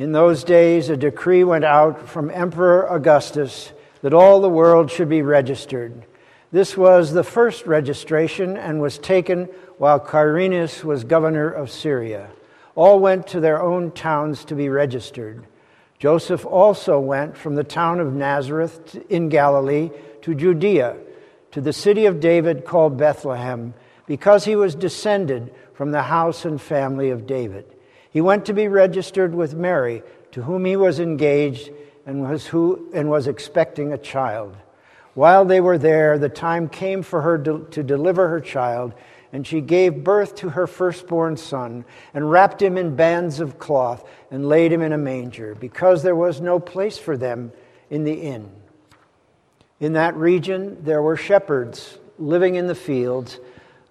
In 0.00 0.12
those 0.12 0.44
days, 0.44 0.88
a 0.88 0.96
decree 0.96 1.44
went 1.44 1.62
out 1.62 2.08
from 2.08 2.30
Emperor 2.30 2.86
Augustus 2.86 3.70
that 4.00 4.14
all 4.14 4.40
the 4.40 4.48
world 4.48 4.90
should 4.90 5.10
be 5.10 5.20
registered. 5.20 6.06
This 6.50 6.74
was 6.74 7.12
the 7.12 7.22
first 7.22 7.66
registration 7.66 8.56
and 8.56 8.80
was 8.80 8.96
taken 8.96 9.44
while 9.76 10.00
Quirinius 10.00 10.82
was 10.82 11.04
governor 11.04 11.50
of 11.50 11.70
Syria. 11.70 12.30
All 12.74 12.98
went 12.98 13.26
to 13.26 13.40
their 13.40 13.60
own 13.60 13.90
towns 13.90 14.42
to 14.46 14.54
be 14.54 14.70
registered. 14.70 15.44
Joseph 15.98 16.46
also 16.46 16.98
went 16.98 17.36
from 17.36 17.54
the 17.54 17.62
town 17.62 18.00
of 18.00 18.14
Nazareth 18.14 18.96
in 19.10 19.28
Galilee 19.28 19.90
to 20.22 20.34
Judea, 20.34 20.96
to 21.50 21.60
the 21.60 21.74
city 21.74 22.06
of 22.06 22.20
David 22.20 22.64
called 22.64 22.96
Bethlehem, 22.96 23.74
because 24.06 24.46
he 24.46 24.56
was 24.56 24.74
descended 24.74 25.52
from 25.74 25.90
the 25.90 26.04
house 26.04 26.46
and 26.46 26.58
family 26.58 27.10
of 27.10 27.26
David. 27.26 27.66
He 28.10 28.20
went 28.20 28.46
to 28.46 28.52
be 28.52 28.68
registered 28.68 29.34
with 29.34 29.54
Mary, 29.54 30.02
to 30.32 30.42
whom 30.42 30.64
he 30.64 30.76
was 30.76 31.00
engaged 31.00 31.70
and 32.06 32.22
was, 32.22 32.46
who, 32.46 32.90
and 32.92 33.08
was 33.08 33.26
expecting 33.26 33.92
a 33.92 33.98
child. 33.98 34.56
While 35.14 35.44
they 35.44 35.60
were 35.60 35.78
there, 35.78 36.18
the 36.18 36.28
time 36.28 36.68
came 36.68 37.02
for 37.02 37.22
her 37.22 37.38
to, 37.38 37.66
to 37.70 37.82
deliver 37.82 38.28
her 38.28 38.40
child, 38.40 38.94
and 39.32 39.46
she 39.46 39.60
gave 39.60 40.02
birth 40.02 40.34
to 40.36 40.50
her 40.50 40.66
firstborn 40.66 41.36
son, 41.36 41.84
and 42.14 42.30
wrapped 42.30 42.60
him 42.60 42.76
in 42.76 42.96
bands 42.96 43.38
of 43.38 43.58
cloth, 43.58 44.04
and 44.30 44.48
laid 44.48 44.72
him 44.72 44.82
in 44.82 44.92
a 44.92 44.98
manger, 44.98 45.54
because 45.54 46.02
there 46.02 46.16
was 46.16 46.40
no 46.40 46.58
place 46.58 46.98
for 46.98 47.16
them 47.16 47.52
in 47.90 48.04
the 48.04 48.14
inn. 48.14 48.50
In 49.78 49.92
that 49.94 50.16
region, 50.16 50.78
there 50.82 51.02
were 51.02 51.16
shepherds 51.16 51.98
living 52.18 52.56
in 52.56 52.66
the 52.66 52.74
fields 52.74 53.38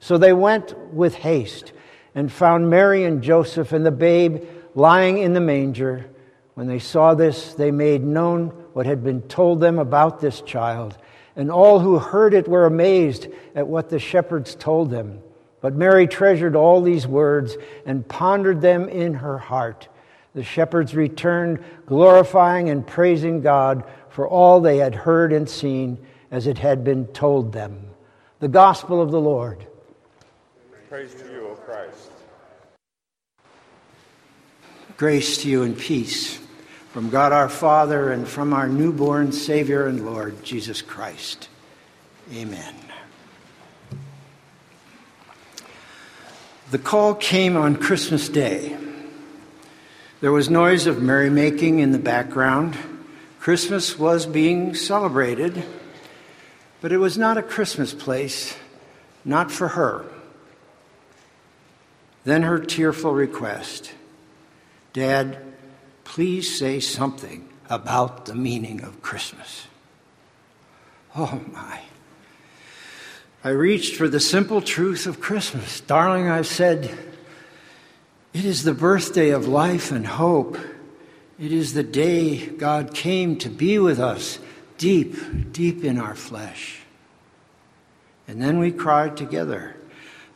So 0.00 0.18
they 0.18 0.32
went 0.32 0.76
with 0.92 1.14
haste 1.14 1.72
and 2.14 2.32
found 2.32 2.68
Mary 2.68 3.04
and 3.04 3.22
Joseph 3.22 3.72
and 3.72 3.86
the 3.86 3.90
babe 3.90 4.44
lying 4.74 5.18
in 5.18 5.34
the 5.34 5.40
manger. 5.40 6.10
When 6.54 6.66
they 6.66 6.78
saw 6.78 7.14
this, 7.14 7.54
they 7.54 7.70
made 7.70 8.02
known 8.02 8.48
what 8.72 8.86
had 8.86 9.04
been 9.04 9.22
told 9.22 9.60
them 9.60 9.78
about 9.78 10.20
this 10.20 10.40
child. 10.40 10.96
And 11.36 11.50
all 11.50 11.78
who 11.78 11.98
heard 11.98 12.34
it 12.34 12.48
were 12.48 12.66
amazed 12.66 13.28
at 13.54 13.68
what 13.68 13.88
the 13.88 13.98
shepherds 13.98 14.54
told 14.54 14.90
them. 14.90 15.20
But 15.60 15.74
Mary 15.74 16.06
treasured 16.06 16.56
all 16.56 16.80
these 16.80 17.06
words 17.06 17.56
and 17.84 18.08
pondered 18.08 18.60
them 18.60 18.88
in 18.88 19.14
her 19.14 19.38
heart. 19.38 19.88
The 20.34 20.42
shepherds 20.42 20.94
returned, 20.94 21.62
glorifying 21.86 22.70
and 22.70 22.86
praising 22.86 23.42
God 23.42 23.84
for 24.08 24.26
all 24.26 24.60
they 24.60 24.78
had 24.78 24.94
heard 24.94 25.32
and 25.32 25.48
seen 25.48 25.98
as 26.30 26.46
it 26.46 26.58
had 26.58 26.84
been 26.84 27.06
told 27.08 27.52
them. 27.52 27.86
The 28.38 28.48
gospel 28.48 29.02
of 29.02 29.10
the 29.10 29.20
Lord. 29.20 29.66
Praise 30.90 31.14
to 31.14 31.24
you, 31.30 31.46
O 31.46 31.54
Christ. 31.54 32.10
Grace 34.96 35.38
to 35.42 35.48
you 35.48 35.62
and 35.62 35.78
peace 35.78 36.40
from 36.92 37.10
God 37.10 37.30
our 37.30 37.48
Father 37.48 38.10
and 38.10 38.26
from 38.26 38.52
our 38.52 38.66
newborn 38.66 39.30
Savior 39.30 39.86
and 39.86 40.04
Lord, 40.04 40.42
Jesus 40.42 40.82
Christ. 40.82 41.48
Amen. 42.34 42.74
The 46.72 46.78
call 46.78 47.14
came 47.14 47.56
on 47.56 47.76
Christmas 47.76 48.28
Day. 48.28 48.76
There 50.20 50.32
was 50.32 50.50
noise 50.50 50.88
of 50.88 51.00
merrymaking 51.00 51.78
in 51.78 51.92
the 51.92 52.00
background. 52.00 52.76
Christmas 53.38 53.96
was 53.96 54.26
being 54.26 54.74
celebrated, 54.74 55.62
but 56.80 56.90
it 56.90 56.98
was 56.98 57.16
not 57.16 57.38
a 57.38 57.44
Christmas 57.44 57.94
place, 57.94 58.56
not 59.24 59.52
for 59.52 59.68
her. 59.68 60.04
Then 62.24 62.42
her 62.42 62.58
tearful 62.58 63.12
request 63.12 63.92
Dad, 64.92 65.38
please 66.02 66.58
say 66.58 66.80
something 66.80 67.48
about 67.68 68.26
the 68.26 68.34
meaning 68.34 68.82
of 68.82 69.00
Christmas. 69.02 69.68
Oh 71.16 71.40
my. 71.52 71.80
I 73.44 73.50
reached 73.50 73.96
for 73.96 74.08
the 74.08 74.20
simple 74.20 74.60
truth 74.60 75.06
of 75.06 75.20
Christmas. 75.20 75.80
Darling, 75.80 76.28
I 76.28 76.42
said, 76.42 76.90
it 78.32 78.44
is 78.44 78.64
the 78.64 78.74
birthday 78.74 79.30
of 79.30 79.48
life 79.48 79.90
and 79.92 80.06
hope. 80.06 80.58
It 81.38 81.52
is 81.52 81.72
the 81.72 81.82
day 81.82 82.46
God 82.46 82.94
came 82.94 83.36
to 83.38 83.48
be 83.48 83.78
with 83.78 83.98
us 83.98 84.38
deep, 84.76 85.52
deep 85.52 85.84
in 85.84 85.98
our 85.98 86.14
flesh. 86.14 86.80
And 88.28 88.42
then 88.42 88.58
we 88.58 88.72
cried 88.72 89.16
together 89.16 89.76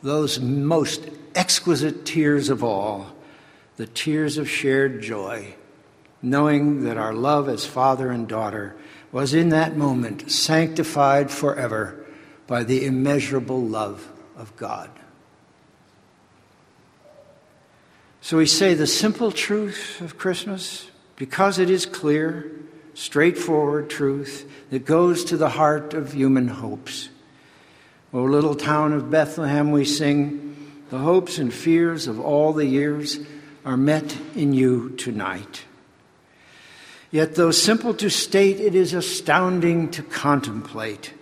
those 0.05 0.39
most 0.39 1.09
exquisite 1.33 2.05
tears 2.05 2.49
of 2.49 2.63
all, 2.63 3.07
the 3.77 3.87
tears 3.87 4.37
of 4.37 4.47
shared 4.47 5.01
joy, 5.01 5.55
knowing 6.21 6.83
that 6.83 6.95
our 6.95 7.11
love 7.11 7.49
as 7.49 7.65
father 7.65 8.11
and 8.11 8.27
daughter 8.27 8.75
was 9.11 9.33
in 9.33 9.49
that 9.49 9.75
moment 9.75 10.29
sanctified 10.29 11.31
forever 11.31 12.05
by 12.45 12.63
the 12.63 12.85
immeasurable 12.85 13.59
love 13.59 14.11
of 14.37 14.55
God. 14.55 14.91
So 18.21 18.37
we 18.37 18.45
say 18.45 18.75
the 18.75 18.85
simple 18.85 19.31
truth 19.31 19.99
of 20.01 20.19
Christmas, 20.19 20.87
because 21.15 21.57
it 21.57 21.71
is 21.71 21.87
clear, 21.87 22.51
straightforward 22.93 23.89
truth 23.89 24.47
that 24.69 24.85
goes 24.85 25.25
to 25.25 25.35
the 25.35 25.49
heart 25.49 25.95
of 25.95 26.13
human 26.13 26.47
hopes. 26.47 27.09
O 28.13 28.23
little 28.23 28.55
town 28.55 28.93
of 28.93 29.09
Bethlehem, 29.09 29.71
we 29.71 29.85
sing, 29.85 30.55
the 30.89 30.99
hopes 30.99 31.37
and 31.37 31.53
fears 31.53 32.07
of 32.07 32.19
all 32.19 32.53
the 32.53 32.65
years 32.65 33.19
are 33.65 33.77
met 33.77 34.15
in 34.35 34.53
you 34.53 34.91
tonight. 34.91 35.63
Yet, 37.11 37.35
though 37.35 37.51
simple 37.51 37.93
to 37.95 38.09
state, 38.09 38.59
it 38.59 38.75
is 38.75 38.93
astounding 38.93 39.89
to 39.91 40.03
contemplate. 40.03 41.13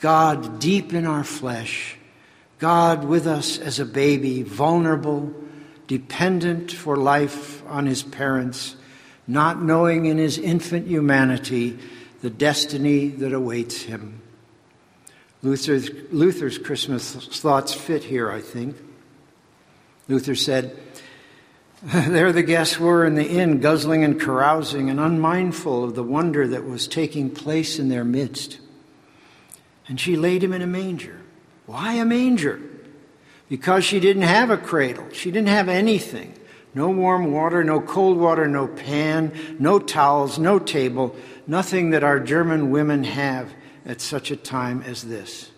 God 0.00 0.58
deep 0.58 0.92
in 0.94 1.06
our 1.06 1.24
flesh, 1.24 1.96
God 2.58 3.04
with 3.04 3.26
us 3.26 3.58
as 3.58 3.78
a 3.78 3.84
baby, 3.84 4.42
vulnerable, 4.42 5.34
dependent 5.86 6.72
for 6.72 6.96
life 6.96 7.62
on 7.66 7.86
his 7.86 8.02
parents, 8.02 8.76
not 9.26 9.62
knowing 9.62 10.06
in 10.06 10.18
his 10.18 10.38
infant 10.38 10.86
humanity 10.86 11.78
the 12.22 12.30
destiny 12.30 13.08
that 13.08 13.32
awaits 13.32 13.82
him. 13.82 14.19
Luther's, 15.42 15.90
Luther's 16.12 16.58
Christmas 16.58 17.14
thoughts 17.14 17.72
fit 17.72 18.04
here, 18.04 18.30
I 18.30 18.40
think. 18.40 18.76
Luther 20.08 20.34
said, 20.34 20.76
There 21.82 22.30
the 22.32 22.42
guests 22.42 22.78
were 22.78 23.06
in 23.06 23.14
the 23.14 23.26
inn, 23.26 23.60
guzzling 23.60 24.04
and 24.04 24.20
carousing, 24.20 24.90
and 24.90 25.00
unmindful 25.00 25.82
of 25.82 25.94
the 25.94 26.02
wonder 26.02 26.46
that 26.48 26.66
was 26.66 26.86
taking 26.86 27.30
place 27.30 27.78
in 27.78 27.88
their 27.88 28.04
midst. 28.04 28.58
And 29.88 29.98
she 29.98 30.16
laid 30.16 30.44
him 30.44 30.52
in 30.52 30.60
a 30.60 30.66
manger. 30.66 31.20
Why 31.64 31.94
a 31.94 32.04
manger? 32.04 32.60
Because 33.48 33.84
she 33.84 33.98
didn't 33.98 34.22
have 34.22 34.50
a 34.50 34.58
cradle. 34.58 35.06
She 35.12 35.30
didn't 35.30 35.48
have 35.48 35.68
anything. 35.68 36.34
No 36.74 36.90
warm 36.90 37.32
water, 37.32 37.64
no 37.64 37.80
cold 37.80 38.16
water, 38.18 38.46
no 38.46 38.68
pan, 38.68 39.32
no 39.58 39.78
towels, 39.78 40.38
no 40.38 40.58
table, 40.58 41.16
nothing 41.46 41.90
that 41.90 42.04
our 42.04 42.20
German 42.20 42.70
women 42.70 43.04
have 43.04 43.52
at 43.84 44.00
such 44.00 44.30
a 44.30 44.36
time 44.36 44.82
as 44.82 45.02
this. 45.02 45.50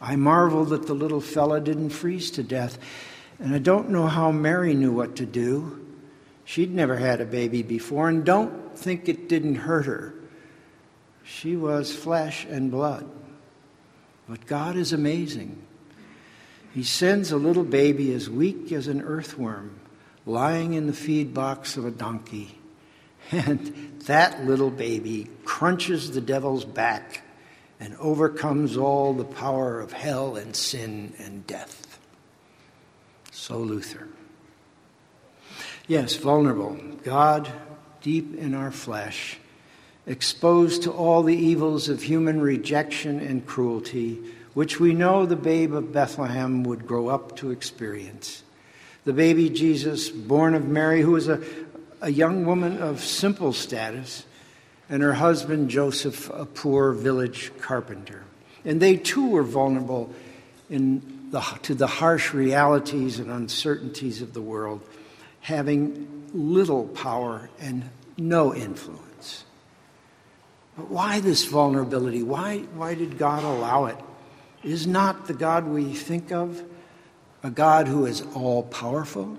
I 0.00 0.16
marvel 0.16 0.64
that 0.66 0.86
the 0.86 0.94
little 0.94 1.20
fella 1.20 1.60
didn't 1.60 1.90
freeze 1.90 2.30
to 2.32 2.42
death, 2.42 2.78
and 3.38 3.54
I 3.54 3.58
don't 3.58 3.90
know 3.90 4.06
how 4.06 4.30
Mary 4.30 4.74
knew 4.74 4.92
what 4.92 5.16
to 5.16 5.26
do. 5.26 5.80
She'd 6.44 6.72
never 6.72 6.96
had 6.96 7.20
a 7.20 7.26
baby 7.26 7.62
before, 7.62 8.08
and 8.08 8.24
don't 8.24 8.76
think 8.76 9.08
it 9.08 9.28
didn't 9.28 9.54
hurt 9.56 9.86
her. 9.86 10.14
She 11.22 11.56
was 11.56 11.94
flesh 11.94 12.44
and 12.44 12.70
blood. 12.70 13.08
But 14.28 14.46
God 14.46 14.76
is 14.76 14.92
amazing. 14.92 15.62
He 16.74 16.82
sends 16.82 17.30
a 17.30 17.36
little 17.36 17.64
baby 17.64 18.12
as 18.12 18.28
weak 18.28 18.72
as 18.72 18.88
an 18.88 19.02
earthworm 19.02 19.78
lying 20.26 20.74
in 20.74 20.86
the 20.86 20.92
feed 20.92 21.32
box 21.34 21.76
of 21.76 21.84
a 21.84 21.90
donkey. 21.90 22.58
And 23.32 24.00
that 24.04 24.44
little 24.44 24.68
baby 24.68 25.28
crunches 25.46 26.10
the 26.10 26.20
devil's 26.20 26.66
back 26.66 27.23
and 27.84 27.94
overcomes 27.96 28.78
all 28.78 29.12
the 29.12 29.26
power 29.26 29.78
of 29.78 29.92
hell 29.92 30.36
and 30.36 30.56
sin 30.56 31.12
and 31.18 31.46
death. 31.46 31.98
So 33.30 33.58
Luther. 33.58 34.08
Yes, 35.86 36.16
vulnerable. 36.16 36.78
God, 37.02 37.52
deep 38.00 38.38
in 38.38 38.54
our 38.54 38.70
flesh, 38.70 39.36
exposed 40.06 40.84
to 40.84 40.92
all 40.92 41.22
the 41.22 41.36
evils 41.36 41.90
of 41.90 42.02
human 42.02 42.40
rejection 42.40 43.20
and 43.20 43.44
cruelty, 43.44 44.18
which 44.54 44.80
we 44.80 44.94
know 44.94 45.26
the 45.26 45.36
babe 45.36 45.74
of 45.74 45.92
Bethlehem 45.92 46.64
would 46.64 46.86
grow 46.86 47.08
up 47.08 47.36
to 47.36 47.50
experience. 47.50 48.42
The 49.04 49.12
baby 49.12 49.50
Jesus, 49.50 50.08
born 50.08 50.54
of 50.54 50.66
Mary, 50.66 51.02
who 51.02 51.10
was 51.10 51.28
a, 51.28 51.42
a 52.00 52.10
young 52.10 52.46
woman 52.46 52.78
of 52.78 53.04
simple 53.04 53.52
status, 53.52 54.24
and 54.94 55.02
her 55.02 55.14
husband 55.14 55.70
Joseph, 55.70 56.30
a 56.30 56.46
poor 56.46 56.92
village 56.92 57.50
carpenter. 57.58 58.22
And 58.64 58.80
they 58.80 58.94
too 58.96 59.28
were 59.28 59.42
vulnerable 59.42 60.14
the, 60.70 61.40
to 61.62 61.74
the 61.74 61.88
harsh 61.88 62.32
realities 62.32 63.18
and 63.18 63.28
uncertainties 63.28 64.22
of 64.22 64.34
the 64.34 64.40
world, 64.40 64.82
having 65.40 66.30
little 66.32 66.86
power 66.86 67.50
and 67.58 67.90
no 68.16 68.54
influence. 68.54 69.44
But 70.76 70.88
why 70.88 71.18
this 71.18 71.44
vulnerability? 71.44 72.22
Why, 72.22 72.58
why 72.58 72.94
did 72.94 73.18
God 73.18 73.42
allow 73.42 73.86
it? 73.86 73.98
Is 74.62 74.86
not 74.86 75.26
the 75.26 75.34
God 75.34 75.66
we 75.66 75.92
think 75.92 76.30
of 76.30 76.62
a 77.42 77.50
God 77.50 77.88
who 77.88 78.06
is 78.06 78.22
all 78.32 78.62
powerful? 78.62 79.38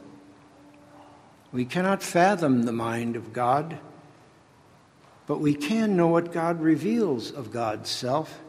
We 1.54 1.64
cannot 1.64 2.04
fathom 2.04 2.64
the 2.64 2.74
mind 2.74 3.16
of 3.16 3.32
God, 3.32 3.80
but 5.28 5.40
we 5.40 5.56
can 5.56 5.96
know 5.96 6.08
what 6.08 6.32
God 6.32 6.62
reveals 6.62 7.32
of 7.32 7.52
God's 7.52 7.90
self. 7.90 8.40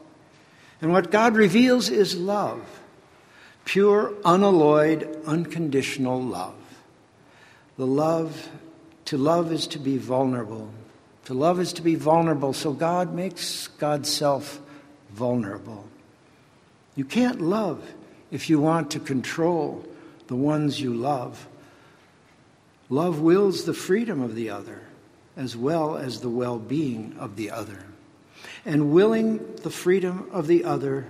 And 0.81 0.93
what 0.93 1.11
God 1.11 1.35
reveals 1.35 1.89
is 1.89 2.17
love 2.17 2.65
pure, 3.65 4.15
unalloyed, 4.25 5.23
unconditional 5.27 6.23
love. 6.23 6.55
The 7.77 7.87
love, 7.87 8.49
to 9.07 9.19
love 9.19 9.51
is 9.51 9.67
to 9.69 9.81
be 9.81 9.99
vulnerable. 9.99 10.71
To 11.25 11.35
love 11.35 11.59
is 11.59 11.73
to 11.75 11.83
be 11.83 11.97
vulnerable, 11.97 12.53
so 12.53 12.73
God 12.73 13.13
makes 13.13 13.67
God's 13.67 14.09
self 14.09 14.61
vulnerable. 15.11 15.85
You 16.95 17.05
can't 17.05 17.41
love 17.41 17.83
if 18.31 18.49
you 18.49 18.61
want 18.61 18.93
to 18.93 19.01
control 19.01 19.85
the 20.29 20.37
ones 20.37 20.81
you 20.81 20.95
love. 20.95 21.49
Love 22.89 23.21
wills 23.21 23.65
the 23.65 23.75
freedom 23.75 24.21
of 24.21 24.37
the 24.37 24.51
other 24.51 24.86
as 25.37 25.57
well 25.57 25.97
as 25.97 26.21
the 26.21 26.31
well 26.31 26.59
being 26.59 27.15
of 27.19 27.37
the 27.37 27.51
other. 27.51 27.85
And 28.65 28.93
willing 28.93 29.57
the 29.57 29.71
freedom 29.71 30.29
of 30.33 30.47
the 30.47 30.65
other 30.65 31.07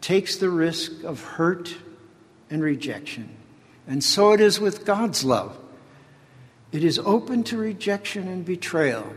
takes 0.00 0.36
the 0.36 0.50
risk 0.50 1.04
of 1.04 1.22
hurt 1.22 1.74
and 2.50 2.62
rejection. 2.62 3.28
And 3.86 4.02
so 4.02 4.32
it 4.32 4.40
is 4.40 4.60
with 4.60 4.84
God's 4.84 5.24
love. 5.24 5.58
It 6.72 6.84
is 6.84 6.98
open 6.98 7.44
to 7.44 7.56
rejection 7.56 8.28
and 8.28 8.44
betrayal. 8.44 9.10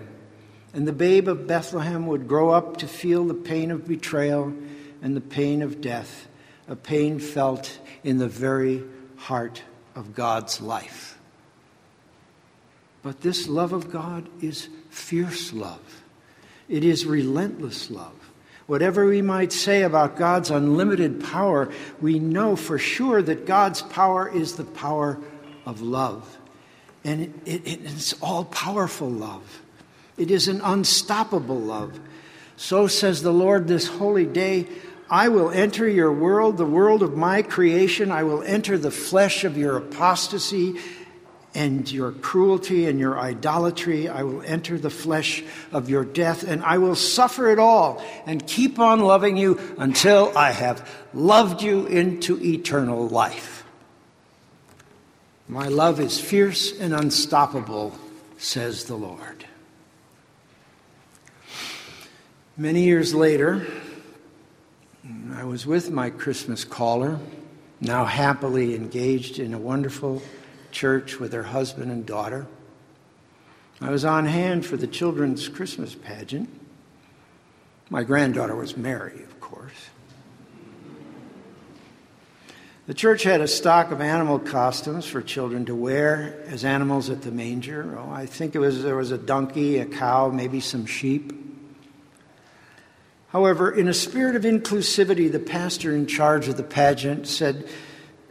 And 0.73 0.87
the 0.87 0.93
babe 0.93 1.27
of 1.27 1.47
Bethlehem 1.47 2.07
would 2.07 2.27
grow 2.27 2.51
up 2.51 2.77
to 2.77 2.87
feel 2.87 3.25
the 3.25 3.33
pain 3.33 3.71
of 3.71 3.87
betrayal 3.87 4.53
and 5.01 5.15
the 5.15 5.21
pain 5.21 5.61
of 5.61 5.81
death, 5.81 6.27
a 6.67 6.75
pain 6.75 7.19
felt 7.19 7.79
in 8.03 8.17
the 8.19 8.27
very 8.27 8.83
heart 9.17 9.63
of 9.95 10.15
God's 10.15 10.61
life. 10.61 11.19
But 13.03 13.21
this 13.21 13.47
love 13.47 13.73
of 13.73 13.91
God 13.91 14.27
is 14.41 14.69
fierce 14.89 15.53
love, 15.53 16.03
it 16.69 16.83
is 16.83 17.05
relentless 17.05 17.89
love. 17.89 18.13
Whatever 18.67 19.05
we 19.05 19.21
might 19.21 19.51
say 19.51 19.81
about 19.81 20.15
God's 20.15 20.49
unlimited 20.49 21.21
power, 21.21 21.69
we 21.99 22.19
know 22.19 22.55
for 22.55 22.77
sure 22.77 23.21
that 23.21 23.45
God's 23.45 23.81
power 23.81 24.29
is 24.29 24.55
the 24.55 24.63
power 24.63 25.19
of 25.65 25.81
love. 25.81 26.37
And 27.03 27.21
it, 27.45 27.67
it, 27.67 27.81
it's 27.83 28.13
all 28.21 28.45
powerful 28.45 29.09
love. 29.09 29.61
It 30.17 30.31
is 30.31 30.47
an 30.47 30.61
unstoppable 30.61 31.59
love. 31.59 31.99
So 32.55 32.87
says 32.87 33.23
the 33.23 33.33
Lord 33.33 33.67
this 33.67 33.87
holy 33.87 34.25
day 34.25 34.67
I 35.09 35.27
will 35.27 35.51
enter 35.51 35.89
your 35.89 36.13
world, 36.13 36.55
the 36.55 36.65
world 36.65 37.03
of 37.03 37.17
my 37.17 37.41
creation. 37.41 38.11
I 38.11 38.23
will 38.23 38.43
enter 38.43 38.77
the 38.77 38.91
flesh 38.91 39.43
of 39.43 39.57
your 39.57 39.75
apostasy 39.75 40.79
and 41.53 41.91
your 41.91 42.11
cruelty 42.11 42.87
and 42.87 42.99
your 42.99 43.19
idolatry. 43.19 44.07
I 44.07 44.23
will 44.23 44.41
enter 44.43 44.77
the 44.77 44.89
flesh 44.89 45.43
of 45.71 45.89
your 45.89 46.05
death, 46.05 46.43
and 46.43 46.63
I 46.63 46.77
will 46.77 46.95
suffer 46.95 47.49
it 47.49 47.59
all 47.59 48.03
and 48.25 48.45
keep 48.45 48.79
on 48.79 49.01
loving 49.01 49.37
you 49.37 49.59
until 49.77 50.35
I 50.37 50.51
have 50.51 50.87
loved 51.13 51.61
you 51.61 51.85
into 51.87 52.41
eternal 52.41 53.07
life. 53.07 53.65
My 55.47 55.67
love 55.67 55.99
is 55.99 56.19
fierce 56.19 56.79
and 56.79 56.93
unstoppable, 56.93 57.97
says 58.37 58.85
the 58.85 58.95
Lord. 58.95 59.45
Many 62.55 62.83
years 62.83 63.13
later, 63.13 63.67
I 65.33 65.43
was 65.43 65.65
with 65.65 65.91
my 65.91 66.09
Christmas 66.09 66.63
caller, 66.63 67.19
now 67.81 68.05
happily 68.05 68.75
engaged 68.75 69.39
in 69.39 69.53
a 69.53 69.57
wonderful 69.57 70.21
church 70.71 71.19
with 71.19 71.33
her 71.33 71.43
husband 71.43 71.91
and 71.91 72.05
daughter. 72.05 72.47
I 73.79 73.89
was 73.89 74.05
on 74.05 74.25
hand 74.25 74.65
for 74.65 74.77
the 74.77 74.87
children's 74.87 75.47
Christmas 75.47 75.95
pageant. 75.95 76.49
My 77.89 78.03
granddaughter 78.03 78.55
was 78.55 78.77
Mary, 78.77 79.23
of 79.23 79.39
course. 79.39 79.89
The 82.87 82.93
church 82.93 83.23
had 83.23 83.41
a 83.41 83.47
stock 83.47 83.91
of 83.91 84.01
animal 84.01 84.39
costumes 84.39 85.05
for 85.05 85.21
children 85.21 85.65
to 85.65 85.75
wear 85.75 86.43
as 86.47 86.65
animals 86.65 87.09
at 87.09 87.21
the 87.21 87.31
manger. 87.31 87.97
Oh, 87.97 88.11
I 88.11 88.25
think 88.25 88.55
it 88.55 88.59
was 88.59 88.83
there 88.83 88.95
was 88.95 89.11
a 89.11 89.17
donkey, 89.17 89.77
a 89.77 89.85
cow, 89.85 90.29
maybe 90.29 90.59
some 90.59 90.85
sheep. 90.85 91.33
However, 93.29 93.71
in 93.71 93.87
a 93.87 93.93
spirit 93.93 94.35
of 94.35 94.43
inclusivity, 94.43 95.31
the 95.31 95.39
pastor 95.39 95.95
in 95.95 96.05
charge 96.05 96.49
of 96.49 96.57
the 96.57 96.63
pageant 96.63 97.27
said, 97.27 97.67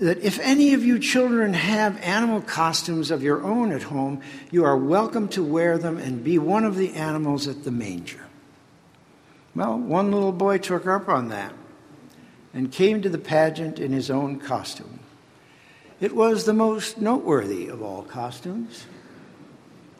that 0.00 0.18
if 0.18 0.40
any 0.40 0.72
of 0.72 0.82
you 0.82 0.98
children 0.98 1.52
have 1.52 2.00
animal 2.00 2.40
costumes 2.40 3.10
of 3.10 3.22
your 3.22 3.44
own 3.44 3.70
at 3.70 3.82
home, 3.84 4.22
you 4.50 4.64
are 4.64 4.76
welcome 4.76 5.28
to 5.28 5.44
wear 5.44 5.76
them 5.76 5.98
and 5.98 6.24
be 6.24 6.38
one 6.38 6.64
of 6.64 6.74
the 6.76 6.94
animals 6.94 7.46
at 7.46 7.64
the 7.64 7.70
manger. 7.70 8.26
Well, 9.54 9.78
one 9.78 10.10
little 10.10 10.32
boy 10.32 10.56
took 10.58 10.86
up 10.86 11.08
on 11.08 11.28
that 11.28 11.52
and 12.54 12.72
came 12.72 13.02
to 13.02 13.10
the 13.10 13.18
pageant 13.18 13.78
in 13.78 13.92
his 13.92 14.10
own 14.10 14.40
costume. 14.40 15.00
It 16.00 16.16
was 16.16 16.46
the 16.46 16.54
most 16.54 16.98
noteworthy 16.98 17.68
of 17.68 17.82
all 17.82 18.02
costumes. 18.02 18.86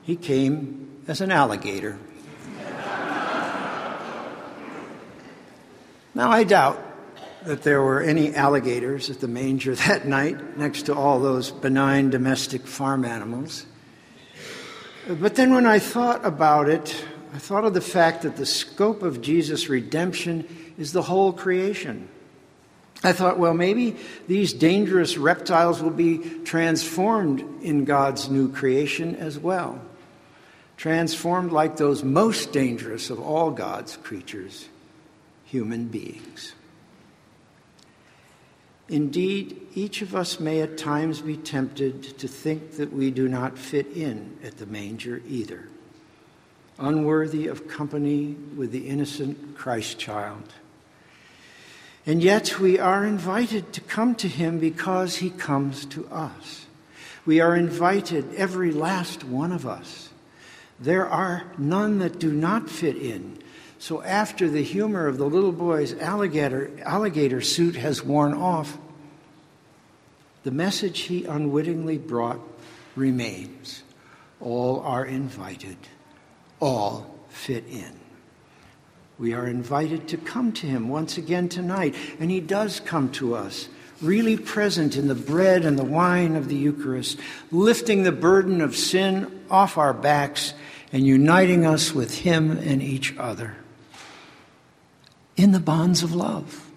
He 0.02 0.16
came 0.16 1.02
as 1.06 1.20
an 1.20 1.30
alligator. 1.30 1.98
now, 6.14 6.30
I 6.30 6.44
doubt 6.44 6.89
that 7.44 7.62
there 7.62 7.82
were 7.82 8.02
any 8.02 8.34
alligators 8.34 9.10
at 9.10 9.20
the 9.20 9.28
manger 9.28 9.74
that 9.86 10.06
night 10.06 10.58
next 10.58 10.82
to 10.82 10.94
all 10.94 11.20
those 11.20 11.50
benign 11.50 12.10
domestic 12.10 12.66
farm 12.66 13.04
animals. 13.04 13.66
But 15.08 15.34
then 15.34 15.54
when 15.54 15.66
I 15.66 15.78
thought 15.78 16.24
about 16.24 16.68
it, 16.68 17.04
I 17.32 17.38
thought 17.38 17.64
of 17.64 17.74
the 17.74 17.80
fact 17.80 18.22
that 18.22 18.36
the 18.36 18.46
scope 18.46 19.02
of 19.02 19.22
Jesus' 19.22 19.68
redemption 19.68 20.46
is 20.78 20.92
the 20.92 21.02
whole 21.02 21.32
creation. 21.32 22.08
I 23.02 23.12
thought, 23.12 23.38
well, 23.38 23.54
maybe 23.54 23.96
these 24.28 24.52
dangerous 24.52 25.16
reptiles 25.16 25.82
will 25.82 25.90
be 25.90 26.18
transformed 26.44 27.62
in 27.62 27.86
God's 27.86 28.28
new 28.28 28.52
creation 28.52 29.16
as 29.16 29.38
well. 29.38 29.80
Transformed 30.76 31.50
like 31.50 31.76
those 31.76 32.04
most 32.04 32.52
dangerous 32.52 33.08
of 33.08 33.18
all 33.18 33.50
God's 33.50 33.96
creatures, 33.96 34.68
human 35.44 35.86
beings. 35.86 36.52
Indeed, 38.90 39.68
each 39.76 40.02
of 40.02 40.16
us 40.16 40.40
may 40.40 40.60
at 40.62 40.76
times 40.76 41.20
be 41.20 41.36
tempted 41.36 42.18
to 42.18 42.26
think 42.26 42.72
that 42.72 42.92
we 42.92 43.12
do 43.12 43.28
not 43.28 43.56
fit 43.56 43.86
in 43.96 44.36
at 44.42 44.58
the 44.58 44.66
manger 44.66 45.22
either, 45.28 45.68
unworthy 46.76 47.46
of 47.46 47.68
company 47.68 48.34
with 48.56 48.72
the 48.72 48.88
innocent 48.88 49.56
Christ 49.56 49.96
child. 50.00 50.52
And 52.04 52.20
yet 52.20 52.58
we 52.58 52.80
are 52.80 53.06
invited 53.06 53.72
to 53.74 53.80
come 53.80 54.16
to 54.16 54.26
him 54.26 54.58
because 54.58 55.16
he 55.16 55.30
comes 55.30 55.84
to 55.86 56.08
us. 56.08 56.66
We 57.24 57.38
are 57.40 57.54
invited, 57.54 58.34
every 58.34 58.72
last 58.72 59.22
one 59.22 59.52
of 59.52 59.68
us. 59.68 60.08
There 60.80 61.06
are 61.06 61.44
none 61.56 62.00
that 62.00 62.18
do 62.18 62.32
not 62.32 62.68
fit 62.68 62.96
in. 62.96 63.38
So 63.80 64.02
after 64.02 64.46
the 64.46 64.62
humor 64.62 65.06
of 65.06 65.16
the 65.16 65.24
little 65.24 65.52
boy's 65.52 65.94
alligator, 65.94 66.70
alligator 66.84 67.40
suit 67.40 67.76
has 67.76 68.04
worn 68.04 68.34
off, 68.34 68.76
the 70.42 70.50
message 70.50 71.00
he 71.00 71.24
unwittingly 71.24 71.96
brought 71.96 72.40
remains. 72.94 73.82
All 74.38 74.80
are 74.80 75.06
invited, 75.06 75.78
all 76.60 77.18
fit 77.30 77.64
in. 77.70 77.98
We 79.18 79.32
are 79.32 79.46
invited 79.46 80.08
to 80.08 80.18
come 80.18 80.52
to 80.52 80.66
him 80.66 80.90
once 80.90 81.16
again 81.16 81.48
tonight, 81.48 81.94
and 82.20 82.30
he 82.30 82.40
does 82.40 82.80
come 82.80 83.10
to 83.12 83.34
us, 83.34 83.70
really 84.02 84.36
present 84.36 84.94
in 84.94 85.08
the 85.08 85.14
bread 85.14 85.64
and 85.64 85.78
the 85.78 85.84
wine 85.84 86.36
of 86.36 86.48
the 86.48 86.56
Eucharist, 86.56 87.18
lifting 87.50 88.02
the 88.02 88.12
burden 88.12 88.60
of 88.60 88.76
sin 88.76 89.42
off 89.50 89.78
our 89.78 89.94
backs 89.94 90.52
and 90.92 91.06
uniting 91.06 91.64
us 91.64 91.94
with 91.94 92.18
him 92.18 92.50
and 92.58 92.82
each 92.82 93.16
other 93.16 93.56
in 95.42 95.52
the 95.52 95.60
bonds 95.60 96.02
of 96.02 96.14
love. 96.14 96.70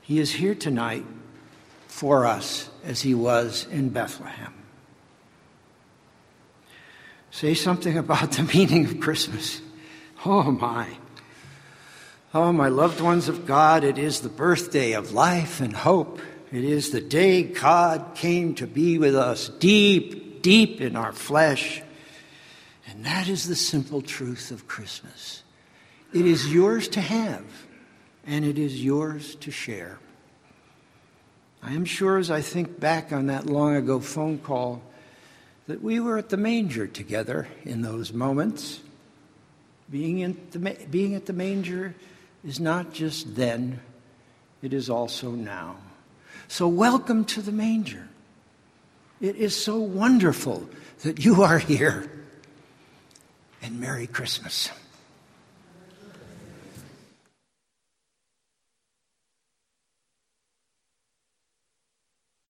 He 0.00 0.18
is 0.18 0.32
here 0.32 0.54
tonight 0.54 1.04
for 1.86 2.24
us 2.24 2.70
as 2.82 3.02
he 3.02 3.14
was 3.14 3.66
in 3.70 3.90
Bethlehem. 3.90 4.54
Say 7.30 7.52
something 7.52 7.98
about 7.98 8.32
the 8.32 8.42
meaning 8.54 8.86
of 8.86 9.00
Christmas. 9.00 9.60
Oh, 10.24 10.50
my. 10.50 10.88
Oh, 12.32 12.52
my 12.52 12.68
loved 12.68 13.02
ones 13.02 13.28
of 13.28 13.46
God, 13.46 13.84
it 13.84 13.98
is 13.98 14.20
the 14.20 14.30
birthday 14.30 14.92
of 14.92 15.12
life 15.12 15.60
and 15.60 15.74
hope. 15.74 16.20
It 16.50 16.64
is 16.64 16.90
the 16.90 17.02
day 17.02 17.42
God 17.42 18.14
came 18.14 18.54
to 18.54 18.66
be 18.66 18.98
with 18.98 19.14
us 19.14 19.48
deep, 19.48 20.40
deep 20.40 20.80
in 20.80 20.96
our 20.96 21.12
flesh. 21.12 21.82
And 22.88 23.04
that 23.04 23.28
is 23.28 23.46
the 23.46 23.56
simple 23.56 24.00
truth 24.00 24.50
of 24.50 24.66
Christmas. 24.66 25.41
It 26.12 26.26
is 26.26 26.52
yours 26.52 26.88
to 26.88 27.00
have, 27.00 27.44
and 28.26 28.44
it 28.44 28.58
is 28.58 28.84
yours 28.84 29.34
to 29.36 29.50
share. 29.50 29.98
I 31.62 31.72
am 31.72 31.86
sure 31.86 32.18
as 32.18 32.30
I 32.30 32.42
think 32.42 32.78
back 32.78 33.12
on 33.12 33.28
that 33.28 33.46
long 33.46 33.76
ago 33.76 33.98
phone 33.98 34.38
call 34.38 34.82
that 35.68 35.82
we 35.82 36.00
were 36.00 36.18
at 36.18 36.28
the 36.28 36.36
manger 36.36 36.86
together 36.86 37.48
in 37.64 37.80
those 37.80 38.12
moments. 38.12 38.80
Being, 39.90 40.18
in 40.18 40.36
the, 40.50 40.58
being 40.90 41.14
at 41.14 41.26
the 41.26 41.32
manger 41.32 41.94
is 42.44 42.60
not 42.60 42.92
just 42.92 43.34
then, 43.34 43.80
it 44.60 44.74
is 44.74 44.90
also 44.90 45.30
now. 45.30 45.76
So, 46.48 46.68
welcome 46.68 47.24
to 47.26 47.40
the 47.40 47.52
manger. 47.52 48.08
It 49.20 49.36
is 49.36 49.56
so 49.56 49.78
wonderful 49.78 50.68
that 51.04 51.24
you 51.24 51.42
are 51.42 51.58
here. 51.58 52.10
And 53.62 53.80
Merry 53.80 54.08
Christmas. 54.08 54.70